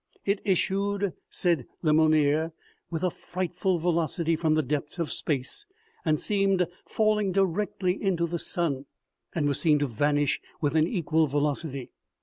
"It 0.25 0.41
issued," 0.43 1.13
said 1.29 1.67
L,emonnier," 1.83 2.53
with 2.89 3.03
a 3.03 3.11
frightful 3.11 3.77
velocity 3.77 4.35
from 4.35 4.55
the 4.55 4.63
depths 4.63 4.97
of 4.97 5.11
space 5.11 5.67
and 6.03 6.19
seemed 6.19 6.65
falling 6.87 7.31
directly 7.31 8.01
into 8.01 8.25
the 8.25 8.39
sun 8.39 8.87
and 9.35 9.47
was 9.47 9.59
seen 9.61 9.77
to 9.77 9.85
vanish 9.85 10.41
with 10.59 10.73
an 10.75 10.87
equal 10.87 11.27
velocity. 11.27 11.91